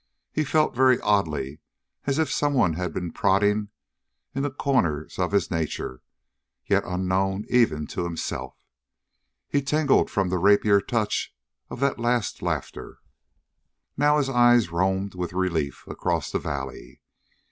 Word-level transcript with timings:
He 0.31 0.43
felt 0.43 0.73
very 0.73 0.99
oddly 1.01 1.59
as 2.05 2.17
if 2.17 2.31
someone 2.31 2.73
had 2.73 2.91
been 2.91 3.11
prodding 3.11 3.69
into 4.33 4.49
corners 4.49 5.19
of 5.19 5.31
his 5.31 5.51
nature 5.51 6.01
yet 6.65 6.83
unknown 6.87 7.45
even 7.51 7.85
to 7.93 8.03
himself. 8.05 8.55
He 9.47 9.61
tingled 9.61 10.09
from 10.09 10.29
the 10.29 10.39
rapier 10.39 10.81
touches 10.81 11.29
of 11.69 11.79
that 11.81 11.99
last 11.99 12.41
laughter. 12.41 12.97
Now 13.95 14.17
his 14.17 14.27
eyes 14.27 14.71
roamed 14.71 15.13
with 15.13 15.33
relief 15.33 15.85
across 15.85 16.31
the 16.31 16.39
valley. 16.39 16.99